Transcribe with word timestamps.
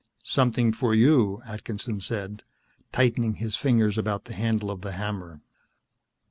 "Something 0.23 0.71
for 0.73 0.95
you," 0.95 1.43
Atkinson 1.45 1.99
said, 1.99 2.41
tightening 2.91 3.35
his 3.35 3.55
fingers 3.55 3.99
about 3.99 4.25
the 4.25 4.33
handle 4.33 4.71
of 4.71 4.81
the 4.81 4.93
hammer. 4.93 5.41